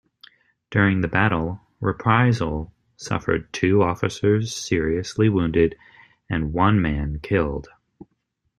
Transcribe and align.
During 0.71 1.01
the 1.01 1.07
battle, 1.07 1.61
"Reprisal" 1.79 2.73
suffered 2.95 3.53
two 3.53 3.83
officers 3.83 4.51
seriously 4.55 5.29
wounded 5.29 5.77
and 6.27 6.53
one 6.53 6.81
man 6.81 7.19
killed. 7.19 7.69